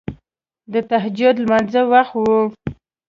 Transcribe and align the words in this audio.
د 0.73 0.75
تهجد 0.89 1.35
لمانځه 1.43 1.81
وخت 1.91 2.13
وو. 2.21 2.39